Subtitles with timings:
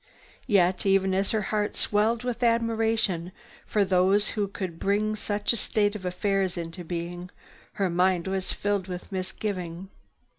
[0.47, 3.31] Yet, even as her heart swelled with admiration
[3.67, 7.29] for those who could bring such a state of affairs into being,
[7.73, 9.89] her mind was filled with misgiving.